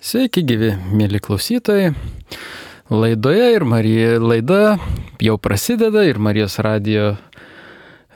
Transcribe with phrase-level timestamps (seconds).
[0.00, 1.90] Sveiki, gyvi, mėly klausytojai.
[2.88, 4.78] Laidoje ir Marija laida
[5.20, 7.18] jau prasideda ir Marijos radijo,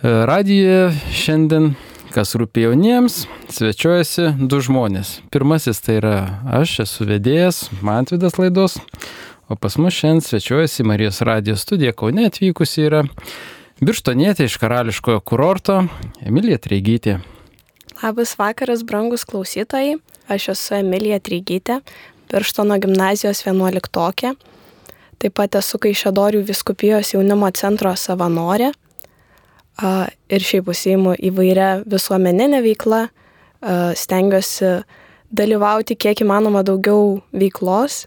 [0.00, 1.66] radijoje šiandien,
[2.14, 3.18] kas rūpi jauniems,
[3.52, 5.18] svečiuojasi du žmonės.
[5.28, 6.14] Pirmasis tai yra
[6.56, 8.78] aš, esu vedėjas, Mantvidas laidos,
[9.52, 13.04] o pas mus šiandien svečiuojasi Marijos radijo studija Kaune atvykusi yra
[13.84, 15.82] Birštonietė iš karališkojo kurorto
[16.24, 17.20] Emilija Treigytė.
[18.00, 19.98] Labas vakaras, brangus klausytojai.
[20.28, 21.80] Aš esu Emilija Trygytė,
[22.32, 24.32] Pirštono gimnazijos 11-okė.
[25.20, 28.70] Taip pat esu Kaišėdorių viskupijos jaunimo centro savanorė.
[30.32, 33.04] Ir šiaip užsijimu įvairią visuomeninę veiklą.
[34.00, 34.72] Stengiuosi
[35.34, 38.04] dalyvauti kiek įmanoma daugiau veiklos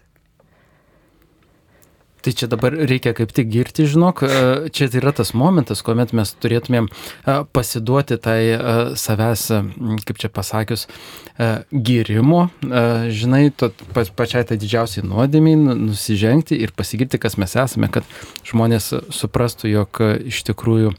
[2.22, 6.32] Tai čia dabar reikia kaip tik girti, žinok, e, čia yra tas momentas, kuomet mes
[6.42, 8.58] turėtumėm e, pasiduoti tai e,
[8.98, 9.44] savęs,
[10.08, 10.88] kaip čia pasakius,
[11.70, 12.48] gyrimo,
[13.14, 13.52] žinai,
[14.18, 18.08] pačiai tai didžiausiai nuodėmiai nu, nusižengti ir pasigirti, kas mes esame, kad
[18.48, 20.96] žmonės suprastų, jog iš tikrųjų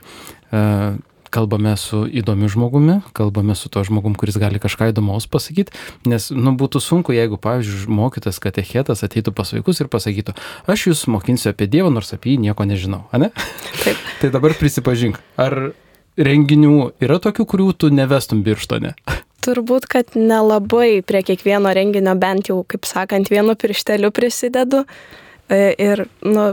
[1.34, 5.76] kalbame su įdomiu žmogumi, kalbame su to žmogum, kuris gali kažką įdomaus pasakyti,
[6.10, 10.36] nes, nu, būtų sunku, jeigu, pavyzdžiui, mokytas katechetas ateitų pas vaikus ir pasakytų,
[10.70, 13.32] aš jūs mokinsiu apie Dievą, nors apie jį nieko nežinau, ne?
[13.84, 14.04] Taip.
[14.22, 15.72] tai dabar prisipažink, ar
[16.20, 18.96] renginių yra tokių, kurių tu nevestum birštone?
[19.46, 24.84] Turbūt, kad nelabai prie kiekvieno renginio bent jau, kaip sakant, vienu piršteliu prisidedu.
[25.48, 26.52] E, ir, nu,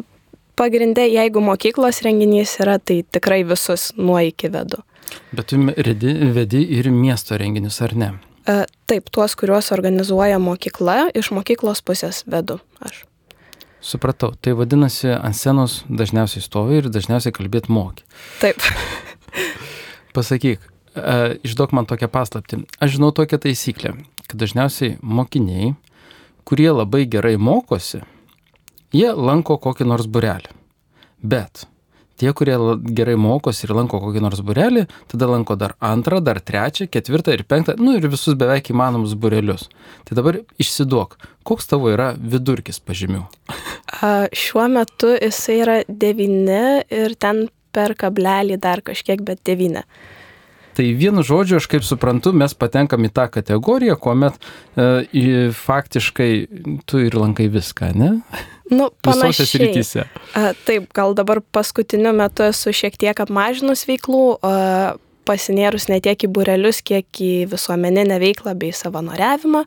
[0.57, 4.83] pagrindė, jeigu mokyklos renginys yra, tai tikrai visus nuo iki vedu.
[5.37, 8.13] Bet tu vedi, vedi ir miesto renginius, ar ne?
[8.47, 13.05] E, taip, tuos, kuriuos organizuoja mokykla, iš mokyklos pusės vedu aš.
[13.87, 18.07] Supratau, tai vadinasi, ant scenos dažniausiai stovi ir dažniausiai kalbėti moki.
[18.43, 18.63] Taip.
[20.17, 20.65] Pasakyk,
[20.97, 22.65] e, išduok man tokią paslapti.
[22.83, 23.95] Aš žinau tokią taisyklę,
[24.27, 25.75] kad dažniausiai mokiniai,
[26.47, 28.03] kurie labai gerai mokosi,
[28.95, 30.53] jie lanko kokį nors burelį.
[31.23, 31.67] Bet
[32.21, 32.57] tie, kurie
[32.97, 37.45] gerai mokosi ir lanko kokį nors burelį, tada lanko dar antrą, dar trečią, ketvirtą ir
[37.49, 39.69] penktą, nu ir visus beveik įmanomus burelius.
[40.09, 43.25] Tai dabar išsiduok, koks tavo yra vidurkis pažymių?
[44.03, 47.47] A, šiuo metu jisai yra devyni ir ten
[47.77, 49.85] per kablelį dar kažkiek, bet devyni.
[50.77, 54.37] Tai vienu žodžiu, aš kaip suprantu, mes patenkam į tą kategoriją, kuomet
[54.77, 56.31] e, faktiškai
[56.85, 58.11] tu ir lankai viską, ne?
[58.71, 60.05] Nu, panašiai.
[60.35, 64.25] A, taip, gal dabar paskutiniu metu esu šiek tiek apmažinus veiklų,
[65.27, 69.63] pasinėrus ne tiek į burelius, kiek į visuomeninę veiklą bei savanoriavimą.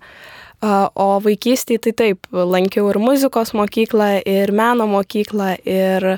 [1.00, 6.10] O vaikystėje tai taip, lankiau ir muzikos mokyklą, ir meno mokyklą, ir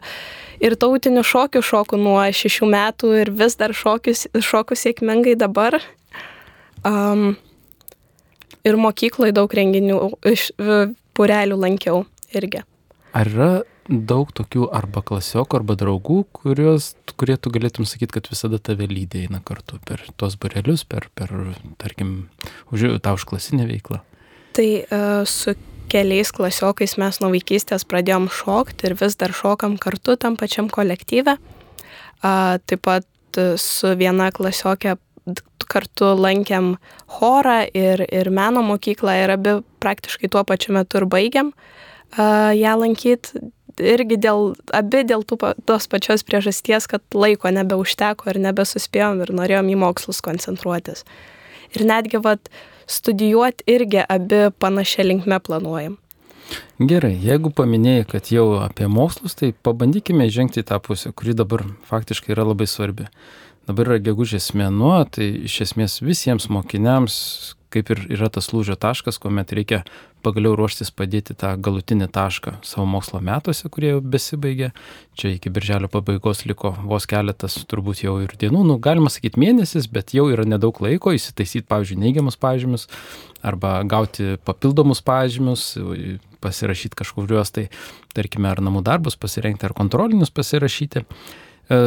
[0.61, 5.77] ir tautinių šokių šoku nuo šešių metų ir vis dar šokius, šoku sėkmingai dabar.
[6.85, 7.35] Um,
[8.65, 9.97] ir mokykloje daug renginių
[10.33, 10.49] iš
[11.17, 12.03] purelių lankiau
[12.33, 12.63] irgi.
[13.17, 13.51] Ar yra
[13.91, 19.25] daug tokių arba klasiokų, arba draugų, kurios, kurie tu galėtum sakyti, kad visada tave lydė
[19.25, 21.33] eina kartu per tuos burelius, per, per
[21.81, 22.29] tarkim,
[22.71, 23.99] už tą užklasinę veiklą?
[24.55, 25.55] Tai uh, su
[25.91, 31.35] keliais klasiokais mes nuo vaikystės pradėjom šokti ir vis dar šokam kartu tam pačiam kolektyve.
[32.21, 34.95] Taip pat su viena klasiokė
[35.71, 36.75] kartu lankėm
[37.17, 41.51] chorą ir, ir meno mokyklą ir abi praktiškai tuo pačiu metu ir baigiam
[42.17, 43.51] ją lankyti.
[43.81, 49.71] Irgi dėl, abi dėl tų, tos pačios priežasties, kad laiko nebeužteko ir nebesuspėjom ir norėjom
[49.71, 51.05] į mokslus koncentruotis.
[51.71, 52.51] Ir netgi vat,
[52.91, 55.95] studijuoti irgi abi panašia linkme planuojam.
[56.81, 61.63] Gerai, jeigu paminėjai, kad jau apie mokslus, tai pabandykime žengti į tą pusę, kuri dabar
[61.87, 63.07] faktiškai yra labai svarbi.
[63.69, 67.15] Dabar yra gegužės mėnuo, tai iš esmės visiems mokiniams,
[67.71, 69.81] kaip ir yra tas lūžio taškas, kuomet reikia
[70.25, 74.71] pagaliau ruoštis padėti tą galutinį tašką savo mokslo metuose, kurie jau besibaigė.
[75.17, 79.89] Čia iki birželio pabaigos liko vos keletas, turbūt jau ir dienų, nu, galima sakyti mėnesis,
[79.91, 82.87] bet jau yra nedaug laiko įsitaisyti, pavyzdžiui, neigiamus pažymius
[83.41, 85.71] arba gauti papildomus pažymius,
[86.41, 87.69] pasirašyti kažkuriuos tai,
[88.15, 91.05] tarkime, ar namų darbus pasirengti, ar kontrolinius pasirašyti.
[91.71, 91.79] E,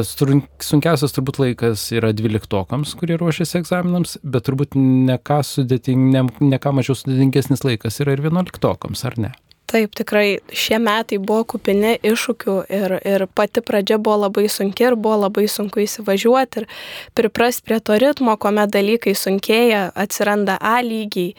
[0.64, 6.60] sunkiausias turbūt laikas yra dvyliktokams, kurie ruošiasi egzaminams, bet turbūt ne ką, sudėting, ne, ne
[6.60, 9.34] ką mažiau sudėtingesnis laikas yra ir vienuoliktokams, ar ne?
[9.68, 14.96] Taip, tikrai šie metai buvo kupini iššūkių ir, ir pati pradžia buvo labai sunki ir
[14.96, 16.68] buvo labai sunku įsivažiuoti ir
[17.16, 21.32] priprasti prie to ritmo, kuomet dalykai sunkėja, atsiranda A lygiai,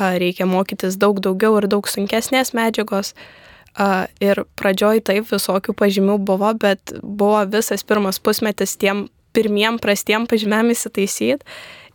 [0.00, 3.14] reikia mokytis daug daugiau ir daug sunkesnės medžiagos.
[4.24, 9.06] Ir pradžioj taip visokių pažymių buvo, bet buvo visas pirmas pusmetis tiem
[9.36, 11.44] pirmiem prastiem pažymėm įsitaisyti.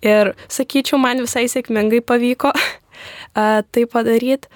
[0.05, 2.53] Ir sakyčiau, man visai sėkmingai pavyko.
[3.71, 4.47] tai padaryti.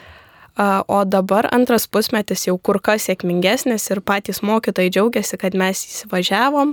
[0.87, 6.71] O dabar antras pusmetis jau kur kas sėkmingesnis ir patys mokytojai džiaugiasi, kad mes įsivažiavom,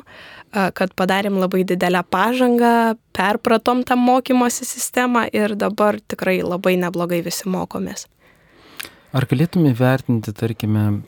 [0.53, 7.51] kad padarėm labai didelę pažangą, perpratom tą mokymosi sistemą ir dabar tikrai labai neblogai visi
[7.51, 8.07] mokomės.
[9.13, 11.03] Ar galėtume vertinti, tarkime,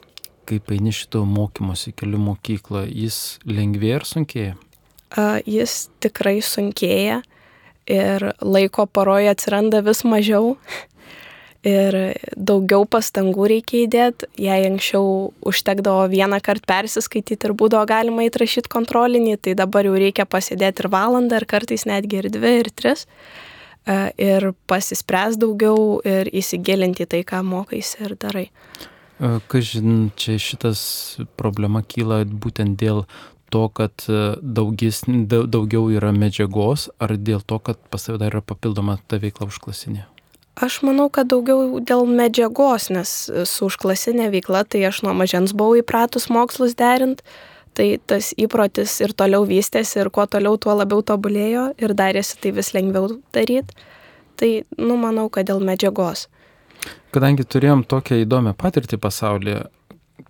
[0.44, 4.56] kaip eini šito mokymosi kelių mokyklą, jis lengvėja ar sunkėja?
[5.48, 7.22] Jis tikrai sunkėja
[7.88, 10.52] ir laiko paroje atsiranda vis mažiau
[11.64, 11.96] ir
[12.36, 14.28] daugiau pastangų reikia įdėti.
[14.36, 20.28] Jei anksčiau užtekdavo vieną kartą persiskaityti ir būdavo galima įtrašyti kontrolinį, tai dabar jau reikia
[20.28, 23.08] pasėdėti ir valandą, ir kartais netgi ir dvi, ir tris.
[23.84, 28.48] Ir pasispręs daugiau ir įsigilinti į tai, ką mokais ir darai.
[29.52, 30.80] Kažin, čia šitas
[31.36, 33.04] problema kyla būtent dėl
[33.52, 34.06] to, kad
[34.40, 39.46] daugis, daugiau yra medžiagos, ar dėl to, kad pas tave dar yra papildoma ta veikla
[39.52, 40.08] užklasinė?
[40.64, 43.12] Aš manau, kad daugiau dėl medžiagos, nes
[43.50, 47.24] su užklasinė veikla tai aš nuo mažens buvau įpratus mokslus derint,
[47.74, 52.54] tai tas įprotis ir toliau vystėsi ir kuo toliau, tuo labiau tobulėjo ir darėsi tai
[52.56, 53.76] vis lengviau daryti.
[54.34, 56.26] Tai, nu, manau, kad dėl medžiagos.
[57.14, 59.60] Kadangi turėjom tokią įdomią patirtį pasaulyje,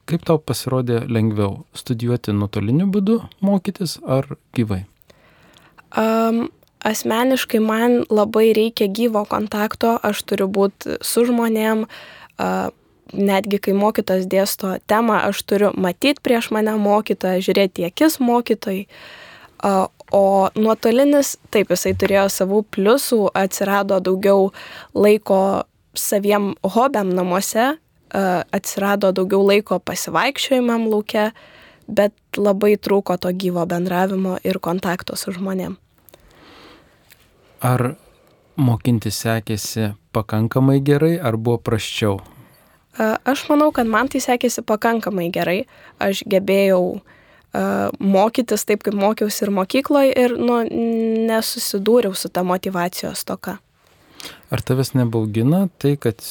[0.08, 4.82] kaip tau pasirodė lengviau studijuoti nuotoliniu būdu, mokytis ar gyvai?
[5.96, 6.48] Um,
[6.84, 11.86] asmeniškai man labai reikia gyvo kontakto, aš turiu būti su žmonėm,
[13.14, 18.86] netgi kai mokytas dėsto temą, aš turiu matyti prieš mane mokytoją, žiūrėti į akis mokytojai.
[20.14, 20.24] O
[20.54, 24.50] nuotolinis, taip, jisai turėjo savų pliusų, atsirado daugiau
[24.94, 25.64] laiko
[25.96, 27.72] saviem hobiam namuose,
[28.14, 31.30] atsirado daugiau laiko pasivaikščiojimam laukia,
[31.88, 35.76] bet labai trūko to gyvo bendravimo ir kontakto su žmonėm.
[37.64, 37.94] Ar
[38.56, 42.20] mokintis sekėsi pakankamai gerai, ar buvo praščiau?
[42.98, 45.64] Aš manau, kad man tai sekėsi pakankamai gerai.
[46.02, 47.00] Aš gebėjau
[48.02, 50.60] mokytis taip, kaip mokiausi ir mokykloje ir nu,
[51.28, 53.58] nesusidūriau su ta motivacijos toka.
[54.50, 56.22] Ar tavęs nebaugina tai, kad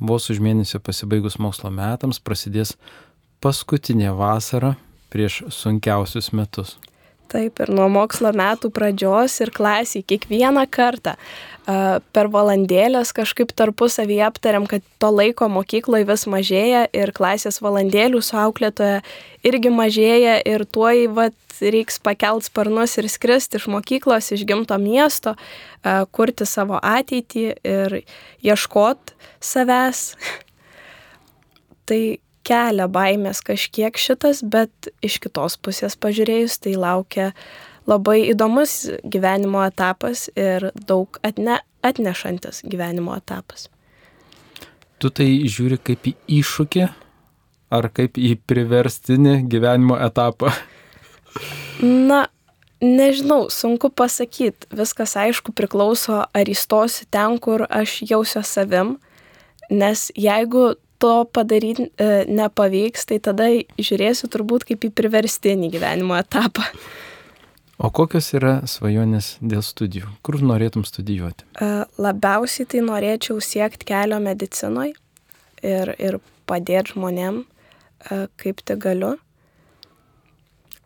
[0.00, 2.74] vos už mėnesį pasibaigus mokslo metams prasidės
[3.44, 4.74] paskutinė vasara
[5.12, 6.78] prieš sunkiausius metus?
[7.30, 11.14] Taip, ir nuo mokslo metų pradžios ir klasiai kiekvieną kartą
[12.14, 18.38] per valandėlės kažkaip tarpusavyje aptariam, kad to laiko mokykloje vis mažėja ir klasės valandėlių su
[18.40, 19.00] auklėtoje
[19.46, 25.36] irgi mažėja ir tuoj vat, reiks pakelt sparnus ir skristi iš mokyklos, iš gimto miesto,
[26.16, 28.00] kurti savo ateitį ir
[28.42, 30.14] ieškot savęs.
[31.88, 32.00] tai
[32.46, 37.30] kelia baimės kažkiek šitas, bet iš kitos pusės pažiūrėjus, tai laukia
[37.90, 43.68] labai įdomus gyvenimo etapas ir daug atne, atnešantis gyvenimo etapas.
[45.00, 46.88] Tu tai žiūri kaip į iššūkį
[47.72, 50.52] ar kaip į priverstinį gyvenimo etapą?
[51.80, 52.26] Na,
[52.82, 54.68] nežinau, sunku pasakyti.
[54.76, 58.98] Viskas aišku priklauso, ar įstosiu ten, kur aš jausiu savim.
[59.70, 63.48] Nes jeigu to padaryti e, nepavyks, tai tada
[63.80, 66.66] žiūrėsiu turbūt kaip į priverstinį gyvenimo etapą.
[67.80, 70.10] O kokios yra svajonės dėl studijų?
[70.20, 71.46] Kur norėtum studijuoti?
[71.56, 74.92] E, labiausiai tai norėčiau siekti kelio medicinoje
[75.64, 76.18] ir, ir
[76.50, 79.14] padėti žmonėm, e, kaip tik galiu.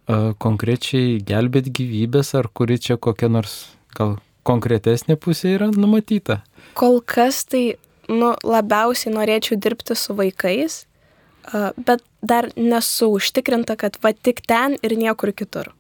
[0.06, 6.44] E, konkrečiai gelbėt gyvybės, ar kuri čia kokia nors gal konkretesnė pusė yra numatyta?
[6.78, 7.64] Kol kas tai
[8.08, 10.84] nu, labiausiai norėčiau dirbti su vaikais,
[11.76, 15.72] bet dar nesu užtikrinta, kad va tik ten ir niekur kitur.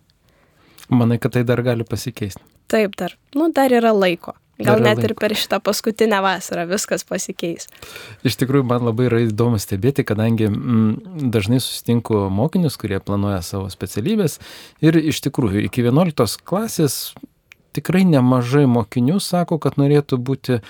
[0.88, 2.42] Manai, kad tai dar gali pasikeisti?
[2.68, 3.16] Taip, dar.
[3.34, 4.34] Nu, dar yra laiko.
[4.58, 5.08] Gal net laiko.
[5.08, 7.66] ir per šitą paskutinę vasarą viskas pasikeis.
[8.22, 13.66] Iš tikrųjų, man labai yra įdomu stebėti, kadangi mm, dažnai susitinku mokinius, kurie planuoja savo
[13.72, 14.38] specialybės
[14.84, 17.16] ir iš tikrųjų iki 11 klasės
[17.74, 20.60] tikrai nemažai mokinių sako, kad norėtų būti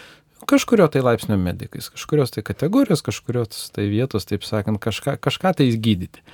[0.51, 5.69] kažkurio tai laipsnio medikais, kažkurios tai kategorijos, kažkurios tai vietos, taip sakant, kažką, kažką tai
[5.73, 6.25] įgydyti.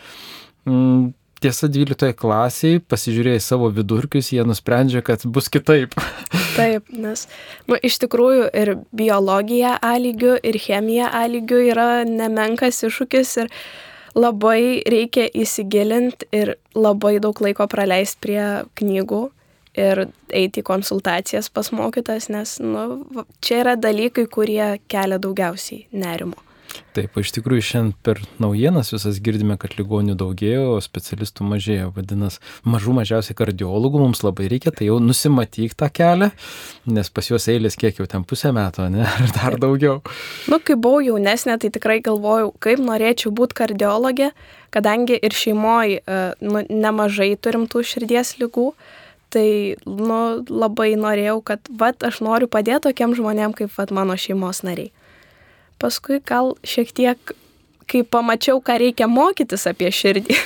[0.68, 5.96] Mm, tiesa, 12 klasiai, pasižiūrėjai savo vidurkius, jie nusprendžia, kad bus kitaip.
[6.58, 7.26] Taip, nes
[7.70, 13.52] nu, iš tikrųjų ir biologija A lygių, ir chemija A lygių yra nemenkas iššūkis ir
[14.18, 18.42] labai reikia įsigilinti ir labai daug laiko praleisti prie
[18.80, 19.28] knygų
[19.78, 23.02] ir eiti į konsultacijas pas mokytas, nes nu,
[23.44, 26.38] čia yra dalykai, kurie kelia daugiausiai nerimo.
[26.94, 31.88] Taip, iš tikrųjų šiandien per naujienas visas girdime, kad ligonių daugėjo, o specialistų mažėjo.
[31.94, 36.30] Vadinasi, mažų mažiausiai kardiologų mums labai reikia, tai jau nusimatyk tą kelią,
[36.90, 39.06] nes pas juos eilės kiek jau ten pusę metų, ne?
[39.06, 40.00] Ar dar daugiau.
[40.50, 44.32] Nu, kai buvau jaunesnė, tai tikrai galvojau, kaip norėčiau būti kardiologė,
[44.74, 46.02] kadangi ir šeimoje
[46.42, 48.70] nu, nemažai turim tų širdies lygų.
[49.30, 49.48] Tai
[49.86, 50.20] nu,
[50.50, 54.90] labai norėjau, kad vat, aš noriu padėti tokiem žmonėm kaip vat, mano šeimos nariai
[55.80, 57.34] paskui gal šiek tiek,
[57.90, 60.36] kai pamačiau, ką reikia mokytis apie širdį,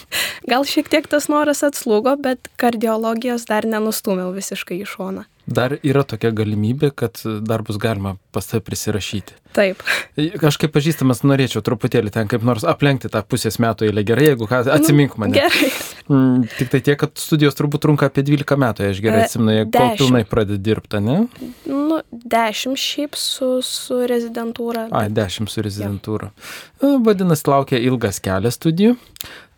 [0.52, 5.26] gal šiek tiek tas noras atslūgo, bet kardiologijos dar nenustūmiau visiškai į šoną.
[5.46, 9.34] Dar yra tokia galimybė, kad dar bus galima pas tai prisirašyti.
[9.56, 9.82] Taip.
[10.16, 14.46] Aš kaip pažįstamas norėčiau truputėlį ten kaip nors aplenkti tą pusės metų eilę gerai, jeigu
[14.48, 15.34] ką, atsimink mane.
[15.34, 15.72] Nu, gerai.
[16.06, 19.74] Mm, tik tai tiek, kad studijos turbūt trunka apie 12 metų, aš gerai atsimenu, jeigu
[19.74, 21.18] kol pilnai pradedi dirbti, ne?
[21.66, 24.86] Nu, 10 šiaip su, su rezidentūra.
[24.94, 26.30] A, 10 su rezidentūra.
[26.78, 28.94] E, vadinasi, laukia ilgas kelias studijų.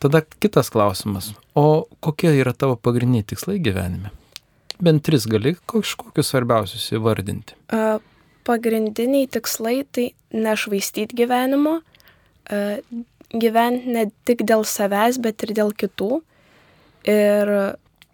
[0.03, 1.35] Tada kitas klausimas.
[1.57, 4.13] O kokie yra tavo pagrindiniai tikslai gyvenime?
[4.83, 7.57] Bent tris gali kažkokius svarbiausius įvardinti?
[8.45, 11.79] Pagrindiniai tikslai tai nešvaistyti gyvenimo,
[13.33, 16.21] gyventi ne tik dėl savęs, bet ir dėl kitų
[17.09, 17.55] ir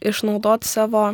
[0.06, 1.10] išnaudoti savo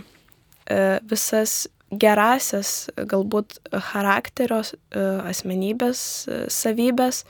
[1.11, 3.61] visas gerasias, galbūt
[3.93, 4.62] charakterio,
[5.31, 6.00] asmenybės
[6.53, 7.23] savybės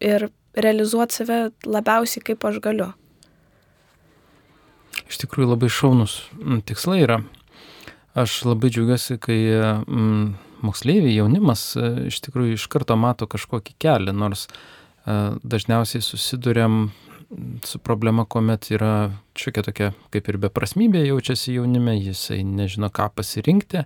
[0.00, 2.94] ir realizuoti save labiausiai kaip aš galiu
[5.10, 7.20] iš tikrųjų labai šaunus mm, tikslai yra.
[8.16, 10.28] Aš labai džiaugiuosi, kai mm,
[10.64, 16.86] moksleiviai, jaunimas e, iš tikrųjų iš karto mato kažkokį kelią, nors e, dažniausiai susidurėm
[17.64, 23.82] su problema, kuomet yra šiokia tokia kaip ir beprasmybė jaučiasi jaunime, jisai nežino, ką pasirinkti.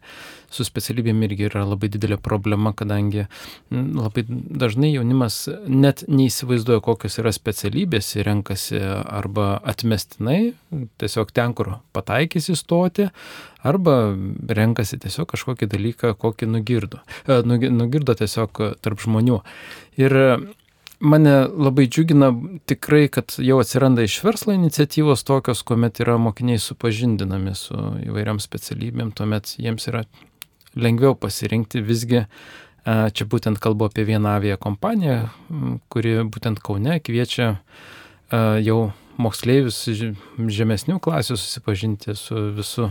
[0.52, 3.25] Su specialybėm irgi yra labai didelė problema, kadangi
[3.70, 10.52] labai dažnai jaunimas net neįsivaizduoja, kokios yra specialybės renkasi arba atmestinai,
[11.00, 13.09] tiesiog ten, kur pataikys įstoti,
[13.66, 13.99] arba
[14.61, 17.02] renkasi tiesiog kažkokį dalyką, kokį nugirdo.
[17.26, 17.40] E,
[17.73, 19.40] nugirdo tiesiog tarp žmonių.
[20.00, 20.16] Ir
[21.00, 22.30] mane labai džiugina
[22.69, 29.14] tikrai, kad jau atsiranda iš verslo iniciatyvos tokios, kuomet yra mokiniai supažindinami su įvairiam specialybėm,
[29.16, 30.04] tuomet jiems yra
[30.76, 32.26] lengviau pasirinkti visgi.
[32.85, 35.28] Čia būtent kalbu apie vieną avia kompaniją,
[35.92, 37.59] kuri būtent Kaune kviečia
[38.64, 38.78] jau
[39.21, 39.83] moksleivius
[40.38, 42.88] žemesnių klasių susipažinti su visu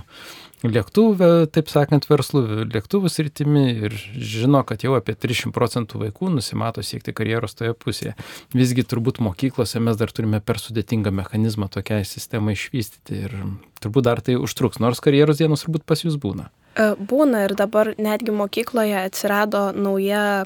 [0.65, 6.83] lėktuvę, taip sakant, verslų, lėktuvų sritimi ir žino, kad jau apie 300 procentų vaikų nusimato
[6.83, 8.15] siekti karjeros toje pusėje.
[8.55, 13.35] Visgi turbūt mokyklose mes dar turime per sudėtingą mechanizmą tokiai sistemai išvystyti ir
[13.79, 16.49] turbūt dar tai užtruks, nors karjeros dienos turbūt pas jūs būna.
[16.75, 20.45] E, būna ir dabar netgi mokykloje atsirado nauja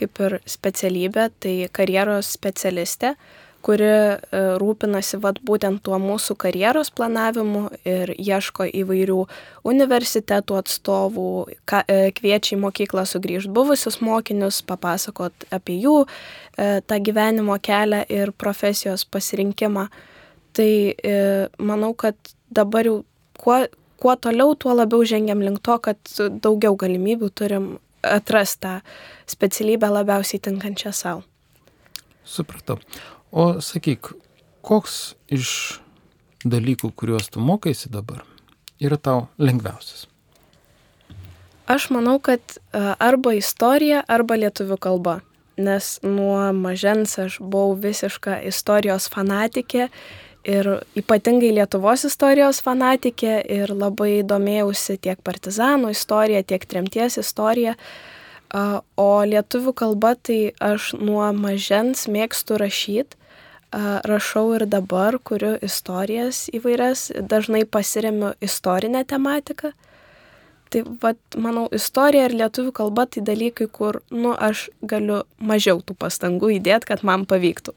[0.00, 3.14] kaip ir specialybė, tai karjeros specialistė
[3.64, 4.16] kuri e,
[4.60, 9.20] rūpinasi vat, būtent tuo mūsų karjeros planavimu ir ieško įvairių
[9.70, 11.28] universitetų atstovų,
[11.68, 18.04] ka, e, kviečia į mokyklą sugrįžti buvusius mokinius, papasakot apie jų e, tą gyvenimo kelią
[18.12, 19.88] ir profesijos pasirinkimą.
[20.54, 20.70] Tai
[21.58, 22.14] manau, kad
[22.54, 23.00] dabar jau
[23.42, 23.56] kuo,
[23.98, 25.98] kuo toliau, tuo labiau žengiam link to, kad
[26.44, 27.66] daugiau galimybių turim
[28.06, 28.76] atrasti tą
[29.34, 31.24] specialybę labiausiai tinkančią savo.
[32.24, 32.78] Supratau.
[33.34, 34.12] O sakyk,
[34.62, 35.48] koks iš
[36.46, 38.20] dalykų, kuriuos tu mokaisi dabar,
[38.78, 40.04] yra tau lengviausias?
[41.66, 42.60] Aš manau, kad
[43.02, 45.16] arba istorija, arba lietuvių kalba.
[45.58, 49.88] Nes nuo mažens aš buvau visiška istorijos fanatikė
[50.46, 57.74] ir ypatingai Lietuvos istorijos fanatikė ir labai domėjausi tiek partizanų istorija, tiek tremties istorija.
[58.54, 63.23] O lietuvių kalba tai aš nuo mažens mėgstu rašyti
[64.04, 69.72] rašau ir dabar, kuriu istorijas įvairias, dažnai pasiremiu istorinę tematiką.
[70.74, 75.94] Tai, vat, manau, istorija ir lietuvių kalba tai dalykai, kur, nu, aš galiu mažiau tų
[76.00, 77.74] pastangų įdėti, kad man pavyktų.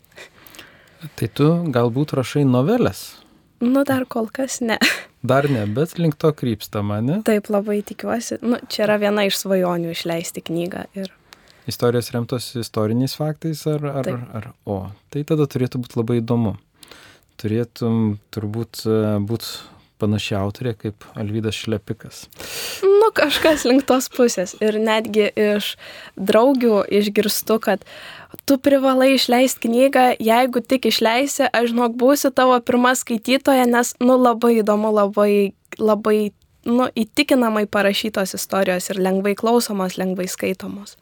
[1.20, 3.20] Tai tu galbūt rašai novelės?
[3.62, 4.78] Nu, dar kol kas ne.
[5.26, 7.22] Dar ne, bet link to krypsta mane.
[7.26, 8.40] Taip, labai tikiuosi.
[8.46, 11.10] Nu, čia yra viena iš svajonių išleisti knygą ir
[11.68, 14.28] istorijos remtos istoriniais faktais ar, ar, Taip.
[14.34, 14.80] ar o.
[15.14, 16.56] Tai tada turėtų būti labai įdomu.
[17.38, 22.26] Turėtum turbūt e, būti panaši autorė kaip Alvydas Šlepikas.
[22.86, 24.56] Nu, kažkas link tos pusės.
[24.64, 25.74] Ir netgi iš
[26.18, 27.86] draugių išgirstu, kad
[28.50, 34.18] tu privalai išleisti knygą, jeigu tik išleisi, aš žinok, būsiu tavo pirma skaitytoja, nes, nu,
[34.20, 35.32] labai įdomu, labai,
[35.80, 36.18] labai,
[36.68, 40.98] nu, įtikinamai parašytos istorijos ir lengvai klausomos, lengvai skaitomos.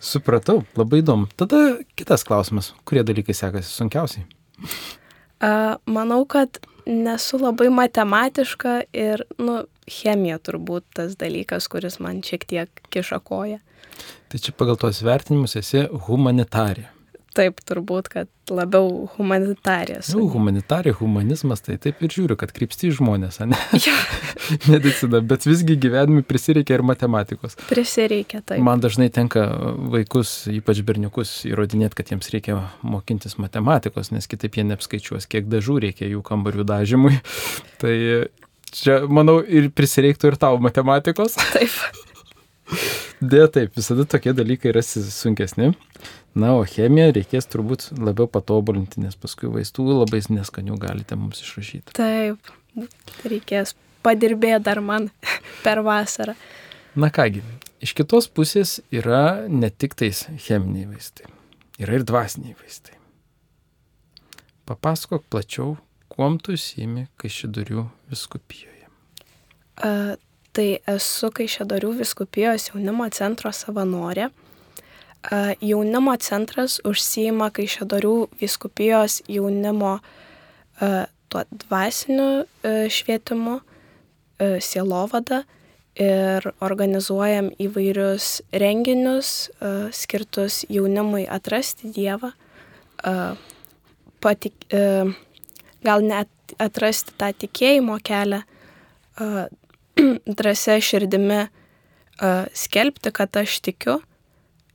[0.00, 1.28] Supratau, labai įdomu.
[1.36, 2.72] Tada kitas klausimas.
[2.88, 4.24] Kurie dalykai sekasi sunkiausiai?
[5.44, 12.46] A, manau, kad nesu labai matematiška ir, nu, chemija turbūt tas dalykas, kuris man šiek
[12.48, 13.60] tiek kiša koją.
[14.30, 16.86] Tai čia pagal tuos vertinimus esi humanitarė.
[17.30, 20.00] Taip, turbūt, kad labiau humanitarė.
[20.10, 23.58] Nu, humanitarė, humanizmas, tai taip ir žiūriu, kad krypsti žmonės, ne?
[23.78, 23.94] Ja,
[24.72, 27.54] Medicina, bet visgi gyvenime prisireikia ir matematikos.
[27.70, 28.58] prisireikia taip.
[28.66, 29.46] Man dažnai tenka
[29.94, 35.78] vaikus, ypač berniukus, įrodinėti, kad jiems reikia mokintis matematikos, nes kitaip jie neapskaičiuos, kiek dažų
[35.86, 37.14] reikia jų kambarių dažymui.
[37.82, 37.94] Tai
[38.74, 41.38] čia, manau, ir prisireiktų ir tau matematikos.
[41.54, 41.78] Taip.
[43.20, 45.74] Dėja taip, visada tokie dalykai yra sunkesni.
[46.32, 51.92] Na, o chemiją reikės turbūt labiau patobulinti, nes paskui vaistų labai neskanių galite mums išrašyti.
[51.98, 52.52] Taip.
[53.28, 53.74] Reikės
[54.06, 55.10] padirbėti dar man
[55.64, 56.36] per vasarą.
[56.96, 57.42] Na kągi,
[57.84, 61.28] iš kitos pusės yra ne tik tais cheminiai vaistai,
[61.82, 62.96] yra ir dvasiniai vaistai.
[64.70, 65.76] Papasakok plačiau,
[66.10, 68.88] kuom tu įsimi Kaišidorių viskupijoje.
[69.82, 70.16] A,
[70.56, 74.30] tai esu Kaišėdorių viskupijos jaunimo centro savanorė.
[75.60, 79.98] Jaunimo centras užsijima Kaišėdorių viskupijos jaunimo
[81.30, 82.28] tuo dvasiniu
[82.90, 83.60] švietimu,
[84.40, 85.44] sielovada
[86.00, 89.50] ir organizuojam įvairius renginius
[89.92, 92.32] skirtus jaunimui atrasti Dievą,
[94.24, 94.56] patik,
[95.84, 98.40] gal net atrasti tą tikėjimo kelią,
[100.38, 101.48] drąsia širdimi a,
[102.54, 104.00] skelbti, kad aš tikiu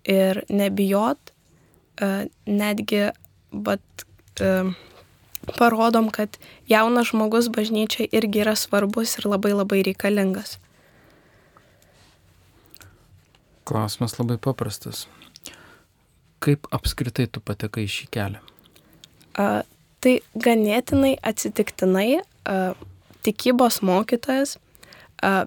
[0.04, 1.32] ir nebijot,
[2.02, 3.10] a, netgi
[3.52, 4.06] bet,
[4.42, 4.72] a,
[5.58, 6.38] parodom, kad
[6.70, 10.58] jaunas žmogus bažnyčiai irgi yra svarbus ir labai labai reikalingas.
[13.66, 15.08] Klausimas labai paprastas.
[16.46, 18.42] Kaip apskritai tu patekai šį kelią?
[19.42, 19.64] A,
[20.06, 22.76] tai ganėtinai atsitiktinai a,
[23.26, 24.60] tikybos mokytojas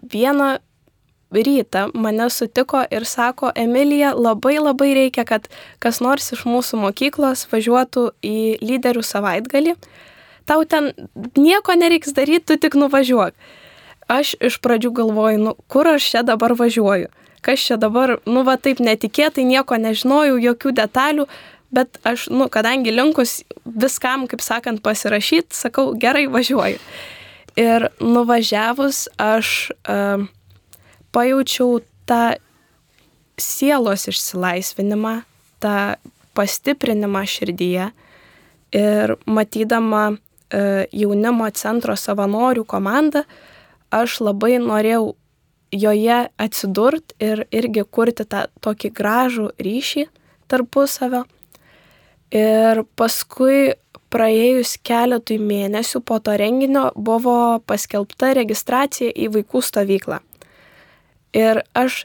[0.03, 0.57] vieną
[1.31, 7.47] rytą mane sutiko ir sako, Emilija, labai labai reikia, kad kas nors iš mūsų mokyklos
[7.53, 9.75] važiuotų į lyderių savaitgalį.
[10.49, 10.93] Tau ten
[11.37, 13.37] nieko nereiks daryti, tu tik nuvažiuok.
[14.09, 17.13] Aš iš pradžių galvoju, nu kur aš čia dabar važiuoju.
[17.45, 21.29] Kas čia dabar, nu va taip netikėtai, nieko nežinojau, jokių detalių,
[21.71, 26.81] bet aš, nu, kadangi linkus viskam, kaip sakant, pasirašyti, sakau, gerai važiuoju.
[27.59, 30.23] Ir nuvažiavus aš uh,
[31.11, 32.39] pajaučiau tą
[33.39, 35.23] sielos išsilaisvinimą,
[35.63, 35.99] tą
[36.39, 37.89] pastiprinimą širdyje
[38.79, 43.25] ir matydama uh, jaunimo centro savanorių komandą,
[43.91, 45.17] aš labai norėjau
[45.73, 50.07] joje atsidurt ir irgi kurti tą tokį gražų ryšį
[50.49, 51.25] tarpusavio.
[52.33, 53.75] Ir paskui
[54.13, 60.21] praėjus keletui mėnesių po to renginio buvo paskelbta registracija į vaikų stovyklą.
[61.37, 62.05] Ir aš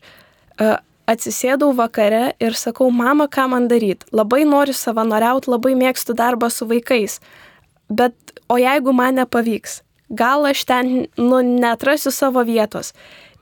[0.59, 0.77] uh,
[1.09, 4.07] atsisėdau vakare ir sakau, mama, ką man daryti?
[4.15, 7.19] Labai noriu savanoriauti, labai mėgstu darbą su vaikais.
[7.89, 8.15] Bet
[8.51, 9.81] o jeigu man nepavyks?
[10.13, 12.93] Gal aš ten nu, netrasiu savo vietos.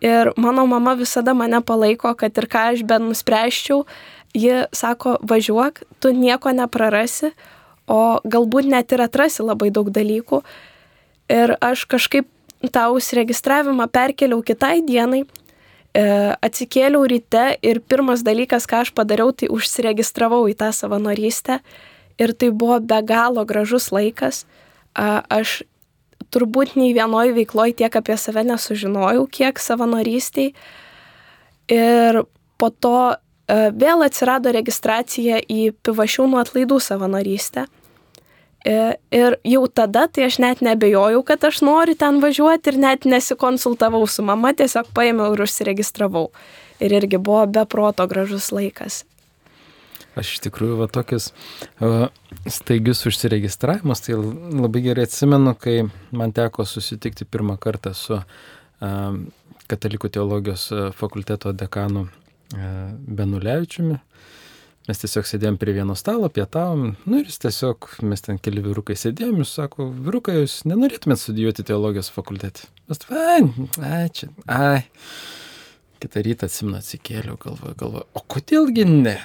[0.02, 3.84] Ir mano mama visada mane palaiko, kad ir ką aš ben nuspręščiau,
[4.34, 7.34] ji sako, važiuok, tu nieko neprarasi,
[7.88, 10.41] o galbūt net ir atrasi labai daug dalykų.
[11.32, 12.28] Ir aš kažkaip
[12.70, 16.04] tą užsiregistravimą perkeliau kitai dienai, e,
[16.44, 21.62] atsikėliau ryte ir pirmas dalykas, ką aš padariau, tai užsiregistravau į tą savanorystę.
[22.22, 24.46] Ir tai buvo be galo gražus laikas.
[24.94, 25.63] A, Aš
[26.32, 30.54] turbūt nei vienoj veikloje tiek apie save nesužinojau, kiek savanorystiai.
[31.72, 32.24] Ir
[32.58, 33.15] po to
[33.52, 37.66] vėl atsirado registracija į pivašiūnų atlaidų savanorystę.
[37.68, 43.08] E, Ir jau tada tai aš net nebejojau, kad aš noriu ten važiuoti ir net
[43.10, 46.30] nesikonsultavau su mama, tiesiog paėmiau ir užsiregistravau.
[46.80, 49.04] Ir irgi buvo beproto gražus laikas.
[50.16, 51.32] Aš iš tikrųjų va tokius
[51.80, 52.08] uh,
[52.46, 59.22] staigius užsiregistravimus, tai labai gerai atsimenu, kai man teko susitikti pirmą kartą su uh,
[59.72, 60.66] Katalikų teologijos
[61.00, 62.10] fakulteto dekanu
[62.54, 64.00] Benulevičiumi.
[64.90, 68.96] Mes tiesiog sėdėjom prie vieno stalo, pietavom, nu ir jis tiesiog, mes ten keli vyrukai
[68.98, 72.66] sėdėjom, jis sako, vyrukai, jūs nenorėtumėt studijuoti teologijos fakultete.
[72.90, 73.44] Mes, ai,
[73.86, 74.82] ai, čia, ai.
[76.02, 79.20] Kitą rytą atsimenu atsikėliau, galvoju, galvoju, o kodėlgi ne?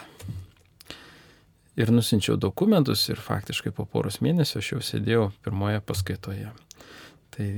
[1.81, 6.53] Ir nusinčiau dokumentus ir faktiškai po poros mėnesių aš jau sėdėjau pirmoje paskaitoje.
[7.33, 7.49] Tai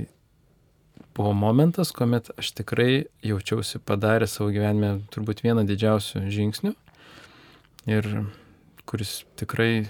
[1.19, 6.75] buvo momentas, kuomet aš tikrai jaučiausi padarę savo gyvenime turbūt vieną didžiausių žingsnių.
[7.89, 8.07] ir
[8.87, 9.89] kuris tikrai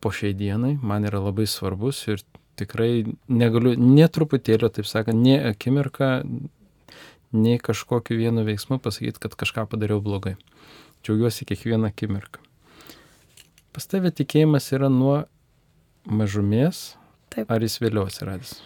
[0.00, 2.22] po šiai dienai man yra labai svarbus ir
[2.56, 6.10] tikrai negaliu netruputėlio, taip sakant, nie akimirką,
[7.34, 10.36] nei kažkokiu vienu veiksmu pasakyti, kad kažką padariau blogai.
[11.04, 12.40] Džiaugiuosi kiekvieną akimirką.
[13.74, 15.24] Pas tavę tikėjimas yra nuo
[16.06, 16.94] mažumės,
[17.34, 17.50] Taip.
[17.50, 18.60] ar jis vėliau atsiradęs?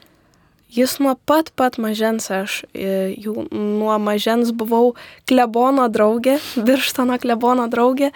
[0.68, 4.92] Jis nuo pat pat mažens, aš e, jau nuo mažens buvau
[5.28, 8.12] klebono draugė, birštono klebono draugė.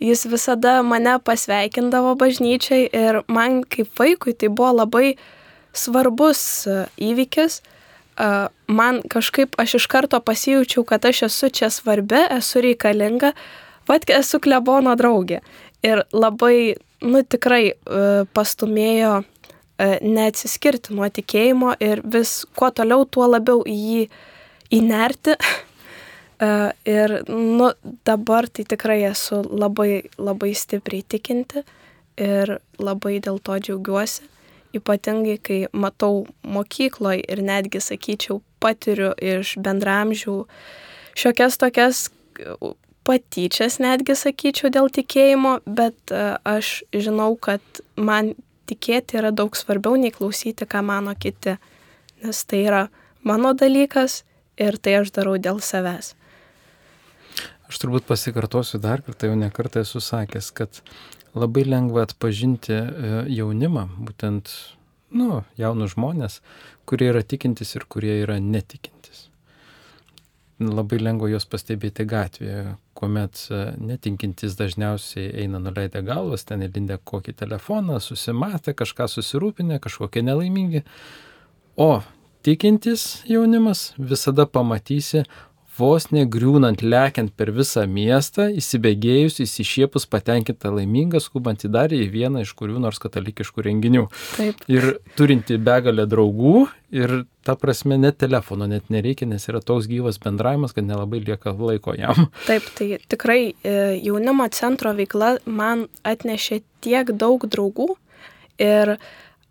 [0.00, 5.18] Jis visada mane pasveikindavo bažnyčiai ir man kaip vaikui tai buvo labai
[5.76, 6.78] svarbus e,
[7.10, 7.60] įvykis.
[7.60, 8.30] E,
[8.70, 13.32] Man kažkaip aš iš karto pasijaučiau, kad aš esu čia svarbi, esu reikalinga,
[13.88, 15.40] vad esu klebono draugė.
[15.82, 17.72] Ir labai, nu tikrai
[18.36, 19.14] pastumėjo
[20.02, 24.06] neatsiskirti nuo tikėjimo ir vis kuo toliau, tuo labiau į jį
[24.80, 25.36] įnerti.
[26.40, 27.66] E, Ir nu,
[28.08, 31.60] dabar tai tikrai esu labai, labai stipriai tikinti
[32.16, 34.24] ir labai dėl to džiaugiuosi.
[34.72, 40.36] Ypatingai, kai matau mokykloje ir netgi, sakyčiau, patiriu iš bendramžių
[41.18, 42.06] šiokias tokias
[43.04, 47.60] patyčias, netgi sakyčiau, dėl tikėjimo, bet e, aš žinau, kad
[47.96, 48.34] man
[48.70, 51.56] tikėti yra daug svarbiau nei klausyti, ką mano kiti,
[52.22, 52.82] nes tai yra
[53.26, 54.22] mano dalykas
[54.60, 56.14] ir tai aš darau dėl savęs.
[57.70, 60.80] Aš turbūt pasikartosiu dar kartą, jau nekartą esu sakęs, kad
[61.38, 64.50] labai lengva atpažinti e, jaunimą, būtent,
[65.14, 66.40] nu, jaunus žmonės,
[66.90, 68.99] kurie yra tikintis ir kurie yra netikintis.
[70.60, 77.32] Labai lengva juos pastebėti gatvėje, kuomet e, netinkintis dažniausiai eina nuleidę galvas, ten įlindę kokį
[77.40, 80.82] telefoną, susimatę, kažką susirūpinę, kažkokie nelaimingi.
[81.80, 82.02] O
[82.44, 85.24] tikintis jaunimas visada pamatysi,
[85.78, 92.44] vos negriūnant, lekiant per visą miestą, įsibėgėjus, įsišiepus, patenkinta laiminga, skubant į dar į vieną
[92.44, 94.06] iš kurių nors katalikiškų renginių.
[94.36, 94.64] Taip.
[94.72, 100.20] Ir turinti begalę draugų ir ta prasme net telefono net nereikia, nes yra toks gyvas
[100.22, 102.28] bendravimas, kad nelabai lieka laiko jam.
[102.48, 107.94] Taip, tai tikrai e, jaunimo centro veikla man atnešė tiek daug draugų
[108.60, 108.96] ir